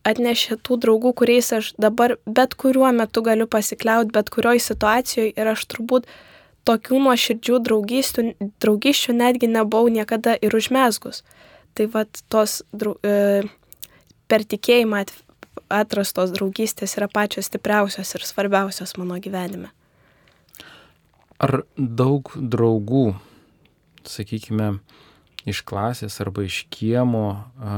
[0.10, 5.52] atnešė tų draugų, kuriais aš dabar bet kuriuo metu galiu pasikliauti, bet kurioj situacijoje ir
[5.54, 6.10] aš turbūt
[6.68, 7.62] tokių nuoširdžių
[8.62, 11.24] draugysčių netgi nebuvau niekada ir užmesgus.
[11.78, 13.44] Tai vad tos drau, e,
[14.30, 15.14] per tikėjimą at,
[15.70, 19.70] atrastos draugystės yra pačios stipriausios ir svarbiausios mano gyvenime.
[21.40, 23.14] Ar daug draugų,
[24.04, 24.74] sakykime,
[25.48, 27.76] iš klasės arba iš kiemo a,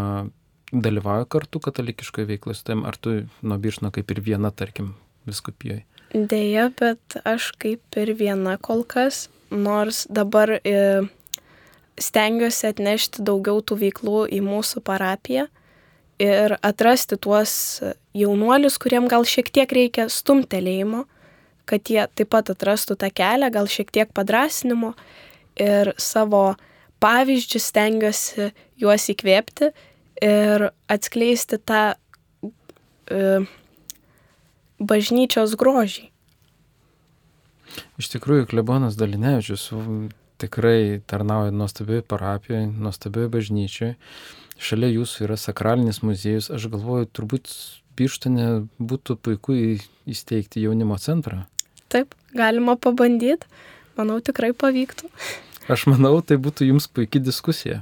[0.72, 4.94] dalyvauja kartu katalikiškoje veikloje su tam, ar tu nuo biršno kaip ir viena, tarkim,
[5.28, 5.84] viskupijoje?
[6.14, 11.04] Deja, bet aš kaip ir viena kol kas, nors dabar e,
[12.00, 15.48] stengiuosi atnešti daugiau tų veiklų į mūsų parapiją
[16.22, 17.54] ir atrasti tuos
[18.18, 21.06] jaunuolius, kuriem gal šiek tiek reikia stumtelėjimo,
[21.66, 24.94] kad jie taip pat atrastų tą kelią, gal šiek tiek padrasinimo
[25.60, 26.56] ir savo
[27.02, 29.72] pavyzdžių stengiuosi juos įkvėpti
[30.20, 31.82] ir atskleisti tą
[33.12, 33.42] e,
[34.82, 36.10] bažnyčios grožį.
[38.02, 39.70] Iš tikrųjų, klebonas Dalinevičius
[40.42, 43.94] tikrai tarnauja nuostabioje parapijoje, nuostabioje bažnyčioje.
[44.62, 46.50] Šalia jūsų yra sakralinis muziejus.
[46.54, 47.54] Aš galvoju, turbūt
[47.98, 49.56] Birštone būtų puiku
[50.10, 51.46] įsteigti jaunimo centrą.
[51.92, 53.48] Taip, galima pabandyti.
[53.98, 55.10] Manau, tikrai pavyktų.
[55.72, 57.82] Aš manau, tai būtų jums puikia diskusija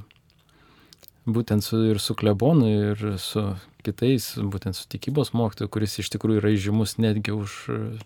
[1.36, 3.44] būtent su, ir su klebonu, ir su
[3.86, 7.56] kitais, būtent su tikybos mokytoju, kuris iš tikrųjų yra žymus netgi už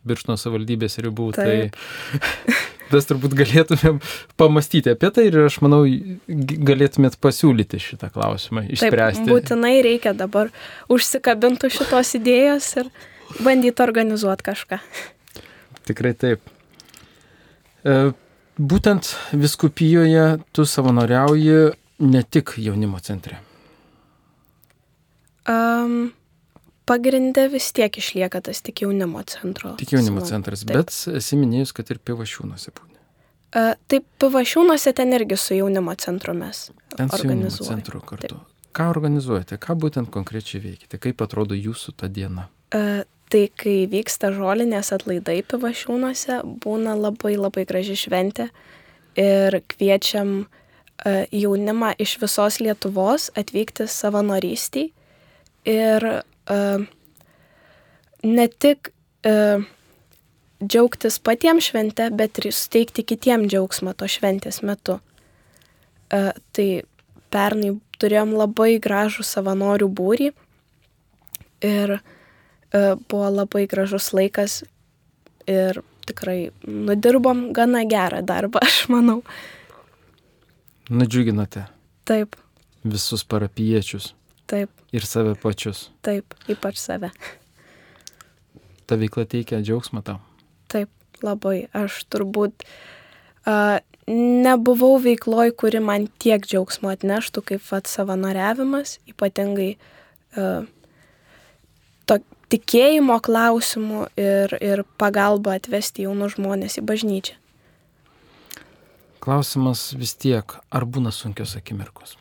[0.06, 1.32] Biršno savivaldybės ribų.
[1.38, 1.74] Taip.
[1.74, 2.54] Tai
[2.94, 4.00] mes turbūt galėtumėm
[4.40, 5.82] pamastyti apie tai ir aš manau,
[6.70, 9.26] galėtumėt pasiūlyti šitą klausimą, išspręsti.
[9.26, 10.54] Taip, būtinai reikia dabar
[10.94, 12.92] užsikabinti šitos idėjos ir
[13.42, 14.82] bandyti organizuoti kažką.
[15.90, 16.54] Tikrai taip.
[17.84, 18.14] E,
[18.58, 23.40] būtent viskupijoje tu savanoriauji ne tik jaunimo centre?
[25.50, 26.14] Um,
[26.84, 29.76] Pagrindė vis tiek išlieka tas tik jaunimo centro.
[29.80, 30.76] Tik jaunimo centras, taip.
[30.76, 33.00] bet esi minėjus, kad ir pivašiūnuose būna.
[33.54, 36.66] Uh, taip, pivašiūnuose ten irgi su jaunimo centru mes.
[36.98, 38.36] Ten su jaunimo centru kartu.
[38.36, 38.50] Taip.
[38.74, 42.50] Ką organizuojate, ką būtent konkrečiai veikite, kaip atrodo jūsų ta diena?
[42.74, 48.50] Uh, tai kai vyksta žolinės atlaidai pivašiūnuose, būna labai labai graži šventė
[49.22, 50.60] ir kviečiam uh,
[51.06, 54.92] jaunimą iš visos Lietuvos atvykti savanorystiai
[55.68, 56.86] ir uh,
[58.24, 58.92] ne tik
[59.28, 59.66] uh,
[60.64, 65.00] džiaugtis patiems šventę, bet ir suteikti kitiem džiaugsmą to šventės metu.
[66.08, 66.68] Tai
[67.34, 70.30] pernai turėjom labai gražų savanorių būrį
[71.68, 71.96] ir
[72.72, 74.62] buvo labai gražus laikas
[75.50, 79.22] ir tikrai nudirbom gana gerą darbą, aš manau.
[80.94, 81.66] Nudžiuginote.
[82.06, 82.36] Taip.
[82.86, 84.12] Visus parapiečius.
[84.46, 84.70] Taip.
[84.94, 85.88] Ir save pačius.
[86.06, 87.10] Taip, ypač save.
[88.86, 90.20] Ta veikla teikia džiaugsmą tau.
[90.70, 90.92] Taip,
[91.26, 91.64] labai.
[91.74, 93.80] Aš turbūt uh,
[94.12, 100.68] nebuvau veikloj, kuri man tiek džiaugsmo atneštų kaip vat savanoriavimas, ypatingai uh,
[102.06, 102.20] to,
[102.54, 107.40] tikėjimo klausimų ir, ir pagalba atvesti jaunus žmonės į bažnyčią.
[109.24, 112.18] Klausimas vis tiek, ar būna sunkios akimirkos?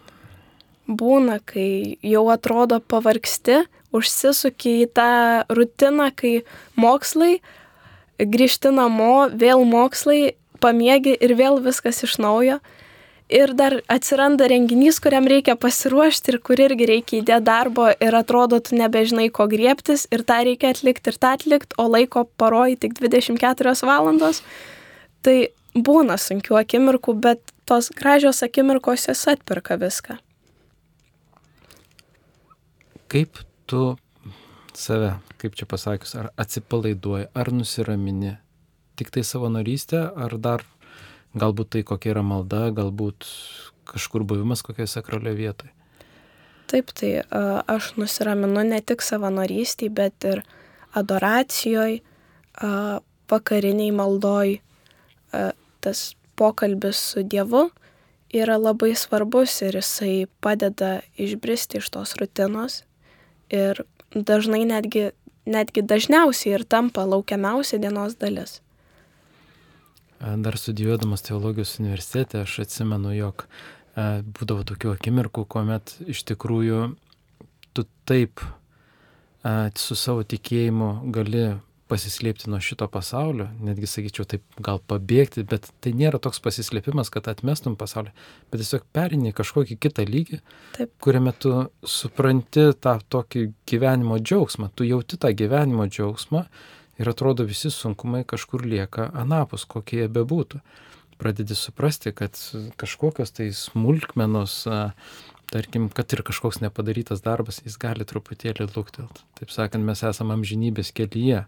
[0.86, 5.14] Būna, kai jau atrodo pavargsti, užsisuki į tą
[5.50, 6.42] rutiną, kai
[6.78, 7.40] mokslai,
[8.22, 12.60] grįžti namo, vėl mokslai, pamiegi ir vėl viskas iš naujo
[13.32, 18.60] ir dar atsiranda renginys, kuriam reikia pasiruošti ir kur irgi reikia įdėti darbo ir atrodo,
[18.60, 22.98] tu nebežinai, ko griebtis ir tą reikia atlikti ir tą atlikti, o laiko paroji tik
[23.00, 24.42] 24 valandos.
[25.24, 25.36] Tai
[25.74, 30.18] būna sunkių akimirkų, bet tos gražios akimirkos jas atperka viską.
[33.12, 33.96] Kaip tu
[34.76, 38.38] save, kaip čia pasakius, ar atsipalaiduoji, ar nusiramini,
[38.96, 40.64] tik tai savanorystė, ar dar
[41.32, 43.24] Galbūt tai kokia yra malda, galbūt
[43.88, 45.72] kažkur buvimas kokioje sakralioje vietoje.
[46.68, 47.12] Taip, tai
[47.72, 50.42] aš nusiraminu ne tik savanorystiai, bet ir
[50.96, 52.02] adoracijoje,
[53.32, 54.58] vakariniai maldoj.
[55.82, 57.68] Tas pokalbis su Dievu
[58.32, 62.82] yra labai svarbus ir jisai padeda išbristi iš tos rutinos
[63.52, 63.82] ir
[64.14, 65.10] dažnai netgi,
[65.44, 68.60] netgi dažniausiai ir tampa laukiamiausia dienos dalis.
[70.22, 73.46] Dar studijuodamas teologijos universitete aš atsimenu, jog
[73.96, 76.82] būdavo tokių akimirkų, kuomet iš tikrųjų
[77.74, 78.40] tu taip
[79.76, 81.48] su savo tikėjimu gali
[81.92, 87.28] pasislėpti nuo šito pasaulio, netgi sakyčiau taip, gal pabėgti, bet tai nėra toks pasislėpimas, kad
[87.28, 88.14] atmestum pasaulį,
[88.48, 90.40] bet tiesiog perini kažkokį kitą lygį,
[90.78, 90.94] taip.
[91.04, 96.46] kuriame tu supranti tą tokį gyvenimo džiaugsmą, tu jauti tą gyvenimo džiaugsmą
[97.02, 100.62] ir atrodo visi sunkumai kažkur lieka anapus, kokie jie bebūtų.
[101.20, 102.38] Pradedi suprasti, kad
[102.80, 104.62] kažkokios tai smulkmenos,
[105.52, 109.22] tarkim, kad ir kažkoks nepadarytas darbas, jis gali truputėlį luktelt.
[109.38, 111.44] Taip sakant, mes esame amžinybės kelyje,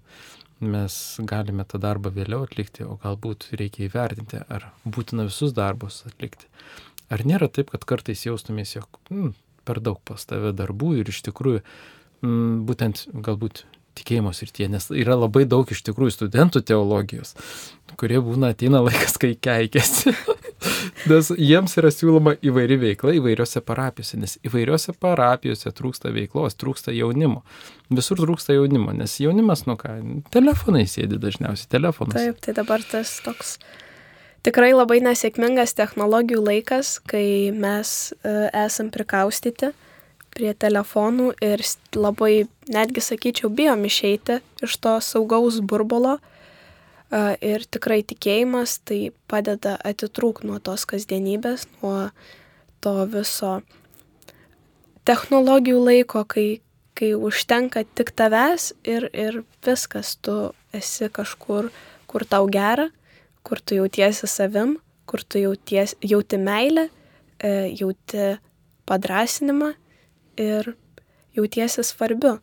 [0.65, 0.99] mes
[1.31, 6.49] galime tą darbą vėliau atlikti, o galbūt reikia įvertinti, ar būtina visus darbus atlikti.
[7.13, 9.35] Ar nėra taip, kad kartais jaustumės, jog mm,
[9.69, 11.61] per daug pas tave darbų ir iš tikrųjų
[12.25, 13.65] mm, būtent galbūt
[13.99, 17.35] tikėjimo srityje, nes yra labai daug iš tikrųjų studentų teologijos,
[18.01, 20.15] kurie būna ateina laikas, kai keikėsi.
[21.11, 27.45] nes jiems yra siūloma įvairi veikla įvairiose parapijose, nes įvairiose parapijose trūksta veiklos, trūksta jaunimo.
[27.95, 29.97] Visur trūksta jaunimo, nes jaunimas, nu ką,
[30.35, 32.19] telefonai sėdi dažniausiai, telefonas.
[32.19, 33.59] Taip, tai dabar tas toks
[34.45, 39.73] tikrai labai nesėkmingas technologijų laikas, kai mes e, esam prikaustyti
[40.35, 41.63] prie telefonų ir
[41.97, 46.19] labai, netgi sakyčiau, bijom išeiti iš to saugaus burbulo.
[47.45, 52.09] Ir tikrai tikėjimas tai padeda atitrūkti nuo tos kasdienybės, nuo
[52.83, 53.61] to viso
[55.07, 56.47] technologijų laiko, kai,
[56.99, 61.71] kai užtenka tik tavęs ir, ir viskas, tu esi kažkur,
[62.11, 62.89] kur tau gera,
[63.47, 66.89] kur tu jautiesi savim, kur tu jauties, jauti meilę,
[67.39, 68.33] e, jauti
[68.89, 69.75] padrasinimą
[70.37, 70.75] ir
[71.37, 72.39] jautiesi svarbiu.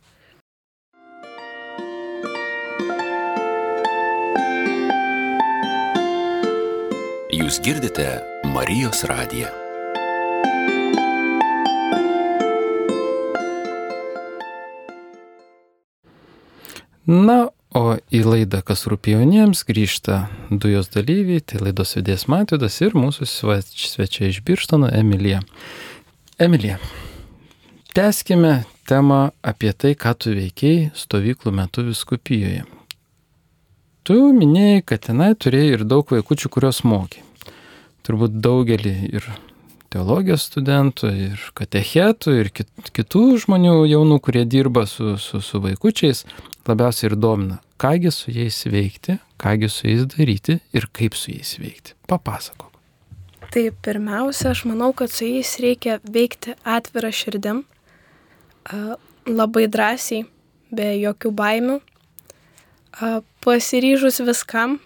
[7.31, 8.05] Jūs girdite
[8.51, 9.49] Marijos radiją.
[17.11, 22.77] Na, o į laidą, kas rūpėjo jauniems, grįžta du jos dalyviai, tai laidos vedės Matydas
[22.83, 25.41] ir mūsų svečia iš Birštono Emilija.
[26.39, 26.77] Emilija,
[27.93, 32.61] Teskime temą apie tai, ką tu veikiai stovyklų metu viskupijoje.
[34.07, 37.19] Tu minėjai, kad tenai turėjai ir daug vaikučių, kurios mokė.
[38.07, 39.27] Turbūt daugelį ir
[39.91, 46.23] teologijos studentų, ir katechetų, ir kit, kitų žmonių jaunų, kurie dirba su, su, su vaikučiais,
[46.71, 51.57] labiausiai ir domina, kągi su jais veikti, kągi su jais daryti ir kaip su jais
[51.59, 51.97] veikti.
[52.07, 52.71] Papasakok.
[53.51, 57.65] Tai pirmiausia, aš manau, kad su jais reikia veikti atvirą širdim,
[59.27, 60.25] labai drąsiai,
[60.71, 61.77] be jokių baimių,
[63.45, 64.79] pasiryžus viskam.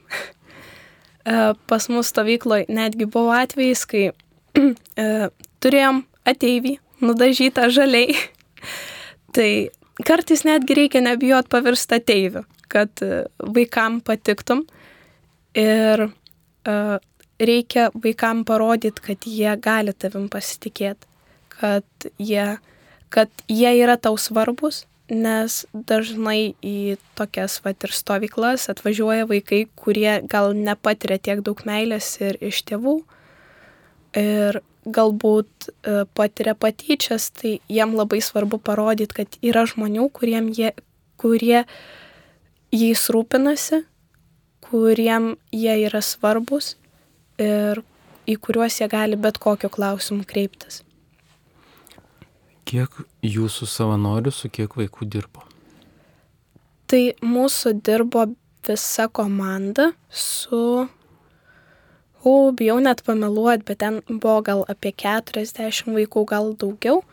[1.69, 4.03] Pas mus stovykloje netgi buvo atvejais, kai
[5.01, 5.05] e,
[5.57, 8.13] turėjom ateivį, nudažytą žaliai.
[9.35, 9.49] tai
[10.05, 14.67] kartais netgi reikia nebijot pavirsti ateiviu, kad e, vaikam patiktum.
[15.55, 16.97] Ir uh,
[17.39, 21.07] reikia vaikam parodyti, kad jie gali tavim pasitikėti,
[21.55, 22.57] kad jie,
[23.15, 30.19] kad jie yra tau svarbus, nes dažnai į tokias vat ir stovyklas atvažiuoja vaikai, kurie
[30.27, 32.97] gal nepatiria tiek daug meilės ir iš tėvų.
[34.19, 40.09] Ir galbūt e, patiria patyčias, tai jiem labai svarbu parodyti, kad yra žmonių,
[40.55, 40.71] jie,
[41.17, 41.65] kurie
[42.71, 43.83] jais rūpinasi,
[44.65, 46.75] kuriem jie yra svarbus
[47.37, 47.81] ir
[48.25, 50.81] į kuriuos jie gali bet kokiu klausimu kreiptis.
[52.75, 52.91] Kiek
[53.23, 55.45] jūsų savanorių su kiek vaikų dirbo?
[56.91, 58.25] Tai mūsų dirbo
[58.67, 60.83] visa komanda su
[62.25, 67.05] O, bijau net pameluoti, bet ten buvo gal apie 40 vaikų, gal daugiau,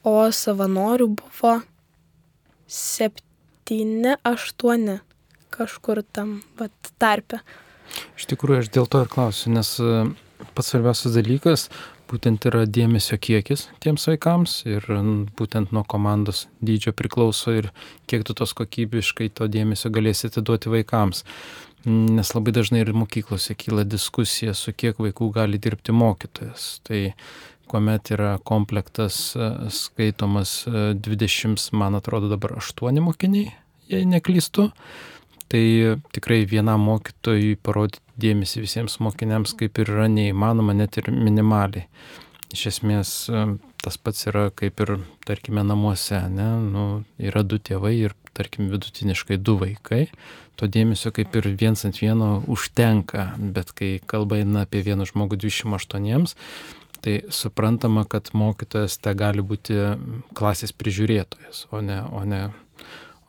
[0.00, 1.60] o savanorių buvo
[2.72, 5.04] 7-8
[5.52, 7.44] kažkur tam vat, tarpe.
[8.16, 10.08] Iš tikrųjų, aš dėl to ir klausiu, nes e,
[10.56, 11.68] pats svarbiausias dalykas
[12.14, 14.86] būtent yra dėmesio kiekis tiems vaikams ir
[15.38, 17.70] būtent nuo komandos dydžio priklauso ir
[18.10, 21.24] kiek tu tos kokybiškai to dėmesio galėsi atiduoti vaikams
[21.84, 26.78] nes labai dažnai ir mokyklose kyla diskusija, su kiek vaikų gali dirbti mokytojas.
[26.86, 27.00] Tai
[27.68, 33.52] kuomet yra komplektas e, skaitomas 20, e, man atrodo dabar 8 mokiniai,
[33.90, 34.70] jei neklystu,
[35.54, 41.86] tai tikrai vienam mokytojui parodyti dėmesį visiems mokiniams kaip ir yra neįmanoma, net ir minimaliai.
[42.54, 43.12] Iš esmės
[43.84, 44.96] tas pats yra kaip ir,
[45.28, 46.48] tarkime, namuose, ne?
[46.64, 46.84] Nu,
[47.22, 50.08] yra du tėvai ir, tarkim, vidutiniškai du vaikai,
[50.58, 55.38] to dėmesio kaip ir viens ant vieno užtenka, bet kai kalba eina apie vieną žmogų
[55.44, 56.34] 28,
[57.04, 59.78] tai suprantama, kad mokytojas te gali būti
[60.34, 62.46] klasės prižiūrėtojas, o ne, o ne,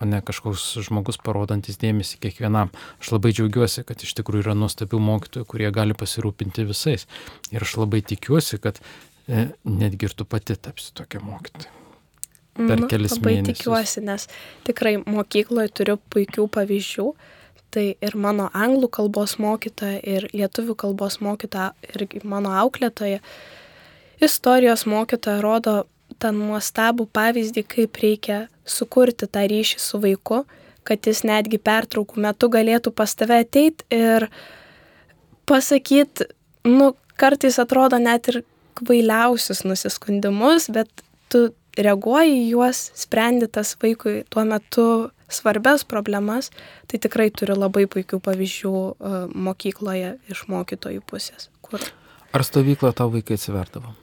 [0.01, 2.73] o ne kažkoks žmogus parodantis dėmesį kiekvienam.
[2.99, 7.07] Aš labai džiaugiuosi, kad iš tikrųjų yra nuostabių mokytojų, kurie gali pasirūpinti visais.
[7.55, 8.81] Ir aš labai tikiuosi, kad
[9.27, 11.73] e, netgi ir tu pati tapsi tokia mokytoja
[12.55, 13.65] per nu, kelis labai mėnesius.
[13.65, 14.27] Labai tikiuosi, nes
[14.67, 17.09] tikrai mokykloje turiu puikių pavyzdžių.
[17.75, 23.19] Tai ir mano anglų kalbos mokytoja, ir lietuvių kalbos mokytoja, ir mano auklėtoja,
[24.23, 25.81] istorijos mokytoja rodo
[26.19, 30.43] tą nuostabų pavyzdį, kaip reikia sukurti tą ryšį su vaiku,
[30.85, 34.27] kad jis netgi pertraukų metu galėtų pas tave ateiti ir
[35.49, 36.29] pasakyti,
[36.69, 38.41] nu, kartais atrodo net ir
[38.75, 40.89] kvailiausius nusiskundimus, bet
[41.31, 41.47] tu
[41.77, 44.85] reaguoji juos, sprendi tas vaikui tuo metu
[45.29, 46.51] svarbias problemas,
[46.87, 51.49] tai tikrai turi labai puikių pavyzdžių uh, mokykloje iš mokytojų pusės.
[51.65, 51.81] Kur...
[52.35, 53.95] Ar stovykla tau vaikai atsiverdavo?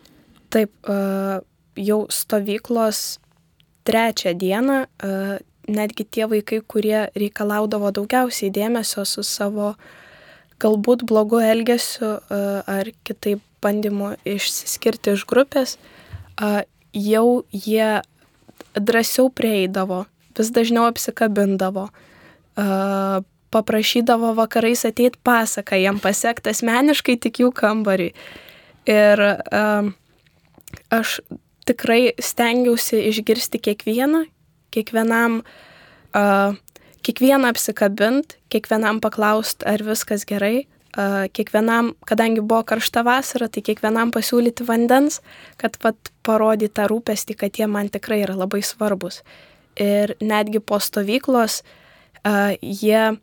[0.52, 1.40] Taip, uh,
[1.76, 3.18] jau stovyklos
[3.86, 9.74] trečią dieną uh, netgi tie vaikai, kurie reikalaudavo daugiausiai dėmesio su savo
[10.62, 15.76] galbūt blogu elgesiu ar kitaip bandymu išsiskirti iš grupės,
[16.94, 18.02] jau jie
[18.74, 20.04] drąsiau prieidavo,
[20.38, 21.88] vis dažniau apsikabindavo,
[23.52, 28.12] paprašydavo vakarais ateiti pasaką, jam pasiekti asmeniškai tik jų kambarį.
[28.90, 29.22] Ir
[30.90, 31.18] aš
[31.68, 34.24] tikrai stengiausi išgirsti kiekvieną,
[34.74, 35.40] kiekvienam,
[37.06, 40.66] kiekvieną apsikabint, kiekvienam paklausti, ar viskas gerai,
[41.32, 45.20] kiekvienam, kadangi buvo karšta vasara, tai kiekvienam pasiūlyti vandens,
[45.56, 49.22] kad pat parodyti tą rūpestį, kad jie man tikrai yra labai svarbus.
[49.80, 53.16] Ir netgi po stovyklos uh, jie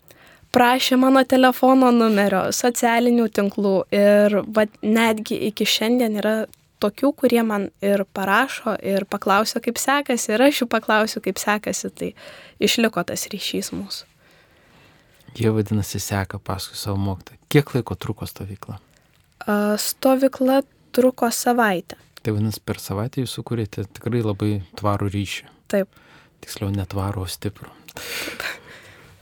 [0.52, 6.36] prašė mano telefono numerio, socialinių tinklų ir vat, netgi iki šiandien yra
[6.84, 11.92] tokių, kurie man ir parašo ir paklausia, kaip sekasi, ir aš jų paklausiu, kaip sekasi,
[11.92, 12.12] tai
[12.64, 14.08] išliko tas ryšys mūsų.
[15.38, 17.38] Jie vadinasi seka paskui savo mokytą.
[17.54, 18.80] Kiek laiko truko stovykla?
[19.78, 20.62] Stovykla
[20.96, 22.00] truko savaitę.
[22.24, 25.46] Tai vadinasi, per savaitę jūs sukūrėte tikrai labai tvarų ryšį.
[25.72, 26.02] Taip.
[26.44, 27.72] Tiksliau, netvarų, o stiprų.
[27.94, 28.69] Taip.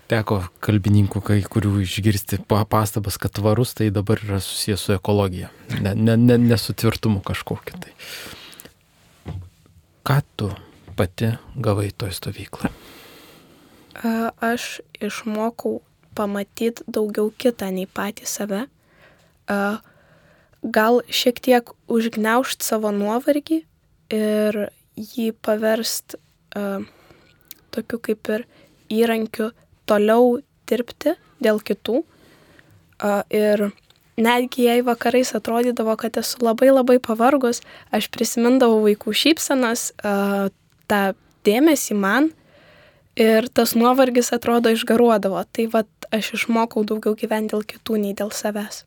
[0.07, 5.49] Teko kalbininkų, kai kurių išgirsti pastabas, kad tvarus tai dabar yra susijęs su ekologija,
[5.81, 7.75] ne, ne, ne, ne su tvirtumu kažkokiu.
[7.83, 7.91] Tai.
[10.07, 10.53] Ką tu
[10.95, 12.71] pati gavai toj stovyklai?
[14.39, 15.81] Aš išmokau
[16.15, 18.63] pamatyti daugiau kitą nei patį save,
[20.63, 23.61] gal šiek tiek užgneušti savo nuovargį
[24.15, 24.59] ir
[24.95, 26.17] jį paverst
[27.75, 28.47] tokiu kaip ir
[28.87, 29.51] įrankiu
[29.89, 30.37] toliau
[30.69, 32.01] dirbti dėl kitų.
[33.33, 33.69] Ir
[34.17, 37.61] netgi jei vakarais atrodydavo, kad esu labai labai pavargus,
[37.93, 39.91] aš prisimindavau vaikų šypsenas,
[40.89, 41.01] tą
[41.47, 42.31] dėmesį man
[43.17, 45.43] ir tas nuovargis atrodo išgaruodavo.
[45.51, 48.83] Tai vad aš išmokau daugiau gyventi dėl kitų nei dėl savęs.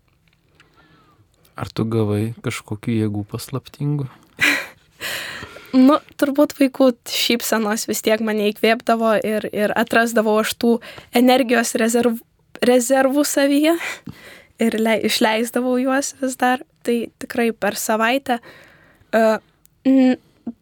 [1.61, 4.07] Ar tu gavai kažkokių jėgų paslaptingų?
[5.77, 10.73] Nu, turbūt vaikų šypsenos vis tiek mane įkvėpdavo ir, ir atrasdavau aš tų
[11.17, 12.19] energijos rezerv,
[12.67, 13.77] rezervų savyje
[14.65, 16.65] ir le, išleisdavau juos vis dar.
[16.81, 19.37] Tai tikrai per savaitę uh,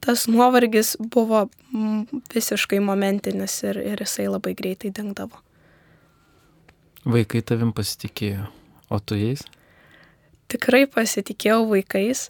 [0.00, 1.46] tas nuovargis buvo
[2.34, 5.38] visiškai momentinis ir, ir jisai labai greitai dingdavo.
[7.08, 8.48] Vaikai tavim pasitikėjo,
[8.90, 9.44] o tu jais?
[10.52, 12.28] Tikrai pasitikėjau vaikais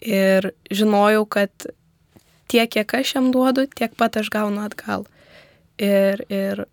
[0.00, 1.68] ir žinojau, kad
[2.48, 5.06] tiek, kiek aš jam duodu, tiek pat aš gaunu atgal.
[5.78, 6.66] Ir, ir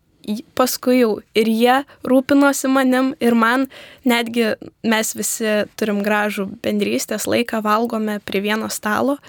[0.58, 1.76] paskui jau ir jie
[2.08, 3.68] rūpinosi manim ir man
[4.08, 9.20] netgi mes visi turim gražų bendrystės laiką, valgome prie vieno stalo,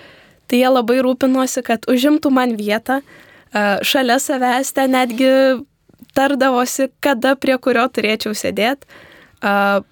[0.49, 3.03] tai jie labai rūpinosi, kad užimtų man vietą,
[3.83, 5.33] šalia savęs ten netgi
[6.17, 8.89] tardavosi, kada prie kurio turėčiau sėdėti.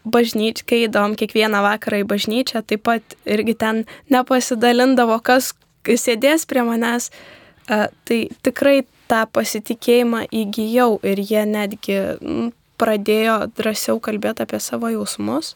[0.08, 5.52] Bažnyč, kai įdom kiekvieną vakarą į bažnyčią, taip pat irgi ten nepasidalindavo, kas
[5.84, 7.10] sėdės prie manęs,
[7.68, 11.98] tai tikrai tą pasitikėjimą įgyjau ir jie netgi
[12.80, 15.54] pradėjo drąsiau kalbėti apie savo jausmus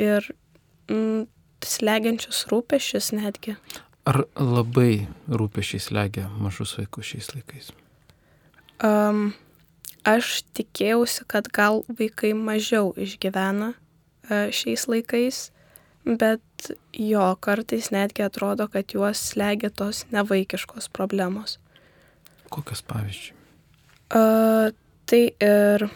[0.00, 0.30] ir
[1.64, 3.56] slegiančius rūpešius netgi.
[4.08, 7.70] Ar labai rūpešiai slegia mažus vaikus šiais laikais?
[8.80, 9.34] Um,
[10.08, 15.50] aš tikėjausi, kad gal vaikai mažiau išgyvena uh, šiais laikais,
[16.04, 21.58] bet jo kartais netgi atrodo, kad juos slegia tos nevaikiškos problemos.
[22.50, 23.36] Kokios pavyzdžiui?
[24.10, 24.72] Uh,
[25.06, 25.86] tai ir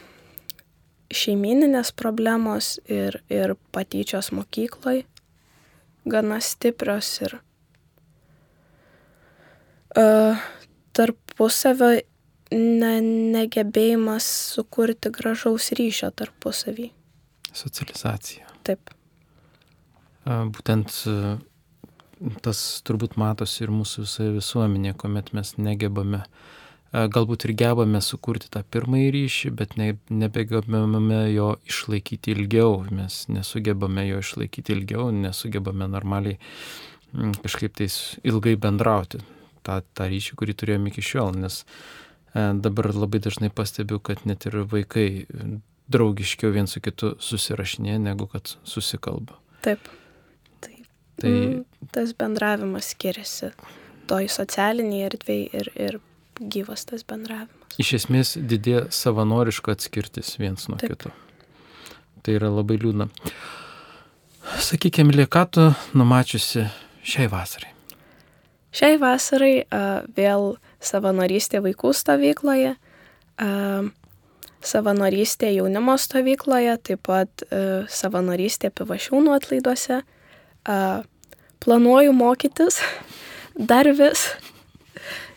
[1.14, 5.02] šeimininės problemos, ir, ir patyčios mokyklai
[6.04, 7.38] gana stiprios ir
[9.98, 10.42] uh,
[10.94, 11.94] tarpusavio
[12.54, 12.92] ne,
[13.34, 16.90] negebėjimas sukurti gražaus ryšio tarpusavį.
[17.54, 18.46] Socializacija.
[18.66, 18.94] Taip.
[20.24, 20.92] Būtent
[22.44, 26.22] tas turbūt matosi ir mūsų visoje visuomenėje, kuomet mes negebame,
[26.92, 34.06] galbūt ir gebame sukurti tą pirmąjį ryšį, bet ne, nebegebame jo išlaikyti ilgiau, mes nesugebame
[34.08, 36.38] jo išlaikyti ilgiau, nesugebame normaliai
[37.44, 39.20] kažkaip tais ilgai bendrauti
[39.66, 41.62] tą, tą ryšį, kurį turėjome iki šiol, nes
[42.34, 45.26] dabar labai dažnai pastebiu, kad net ir vaikai
[45.92, 49.36] draugiškiau vien su kitu susirašinė, negu kad susikalba.
[49.66, 49.82] Taip.
[51.20, 53.52] Tai mm, tas bendravimas skiriasi
[54.10, 56.00] toj socialiniai erdvėjai ir, ir
[56.40, 57.76] gyvas tas bendravimas.
[57.80, 60.94] Iš esmės didėja savanoriško atskirtis viens nuo Taip.
[60.94, 61.14] kito.
[62.24, 63.08] Tai yra labai liūdna.
[64.60, 66.66] Sakykime, tu numačiusi
[67.04, 67.72] šiai vasarai?
[68.74, 73.86] Šiai vasarai uh, vėl savanorystė vaikų stovykloje, uh,
[74.64, 80.00] savanorystė jaunimo stovykloje, taip pat uh, savanorystė pivašiūnų atlaiduose,
[81.64, 82.80] planuoju mokytis
[83.54, 84.26] dar vis,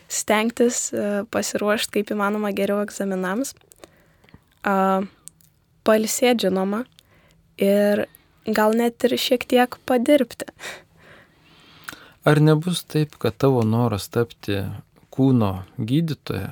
[0.08, 0.92] stengtis
[1.32, 3.54] pasiruošti kaip įmanoma geriau egzaminams,
[5.88, 6.84] palsėti žinoma
[7.62, 8.06] ir
[8.48, 10.48] gal net ir šiek tiek padirbti.
[12.28, 14.60] Ar nebus taip, kad tavo noras tapti
[15.16, 16.52] kūno gydytoja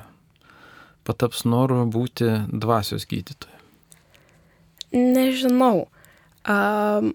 [1.05, 3.53] pataps noru būti dvasios gydytoja?
[4.95, 5.87] Nežinau.
[6.47, 7.11] Um,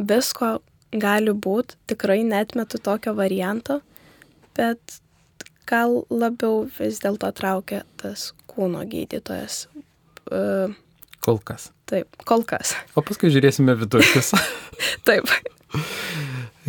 [0.00, 0.58] visko
[0.92, 3.80] gali būt, tikrai netmetu tokio varianto,
[4.56, 5.00] bet
[5.68, 9.66] gal labiau vis dėlto traukia tas kūno gydytojas.
[10.28, 10.74] Uh,
[11.24, 11.70] kol kas.
[11.88, 12.74] Taip, kol kas.
[12.96, 14.32] O paskui žiūrėsime vidurkius.
[15.08, 15.28] taip.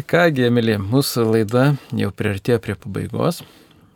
[0.10, 3.44] Kągi, Emilė, mūsų laida jau priartėjo prie pabaigos.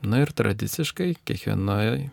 [0.07, 2.11] Na ir tradiciškai kiekvienoje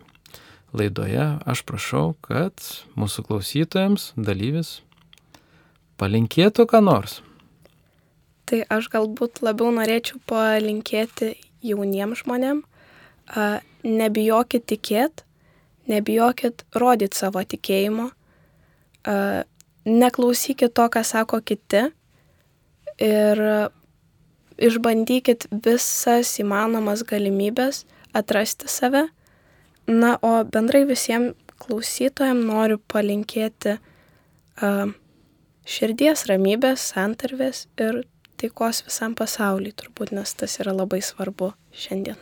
[0.75, 2.65] laidoje aš prašau, kad
[2.99, 4.79] mūsų klausytojams, dalyvis,
[6.01, 7.21] palinkėtų ką nors.
[8.45, 11.33] Tai aš galbūt labiau norėčiau palinkėti
[11.65, 12.61] jauniems žmonėm,
[13.85, 15.23] nebijokit tikėt,
[15.89, 18.11] nebijokit rodyti savo tikėjimo,
[19.85, 21.87] neklausykit to, ką sako kiti
[23.01, 23.41] ir
[24.61, 27.83] išbandykit visas įmanomas galimybės
[28.15, 29.07] atrasti save.
[29.85, 34.93] Na, o bendrai visiems klausytojams noriu palinkėti uh,
[35.65, 38.03] širdies ramybės, santarvės ir
[38.41, 42.17] taikos visam pasauliui turbūt, nes tas yra labai svarbu šiandien.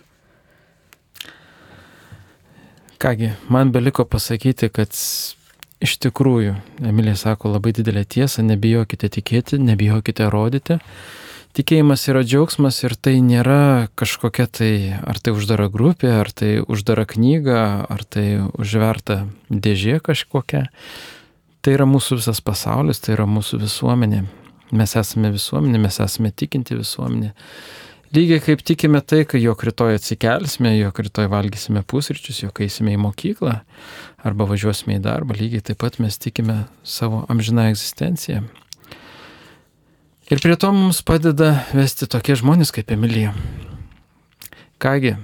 [3.03, 4.95] Kągi, man beliko pasakyti, kad
[5.83, 6.53] iš tikrųjų,
[6.87, 10.79] Emilija sako labai didelę tiesą, nebijokite tikėti, nebijokite rodyti.
[11.53, 17.03] Tikėjimas yra džiaugsmas ir tai nėra kažkokia tai, ar tai uždara grupė, ar tai uždara
[17.05, 17.59] knyga,
[17.93, 20.63] ar tai užverta dėžė kažkokia.
[21.63, 24.23] Tai yra mūsų visas pasaulis, tai yra mūsų visuomenė.
[24.73, 27.33] Mes esame visuomenė, mes esame tikinti visuomenė.
[28.13, 32.99] Lygiai kaip tikime tai, kad jog rytoj atsikelsime, jog rytoj valgysime pusryčius, jog eisime į
[33.01, 33.55] mokyklą
[34.21, 38.43] arba važiuosime į darbą, lygiai taip pat mes tikime savo amžiną egzistenciją.
[40.29, 43.33] Ir prie to mums padeda vesti tokie žmonės kaip Emilija.
[44.81, 45.15] Kągi,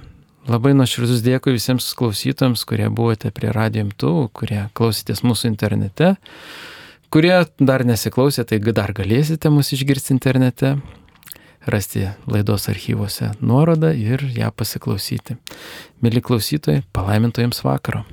[0.50, 6.16] labai nuoširdus dėkui visiems klausytams, kurie buvote prie radio imtuvų, kurie klausytės mūsų internete,
[7.10, 10.76] kurie dar nesiklausė, tai dar galėsite mus išgirsti internete
[11.66, 15.36] rasti laidos archyvose nuorodą ir ją pasiklausyti.
[16.00, 18.06] Mėly klausytojai, palaimintojams vakaro.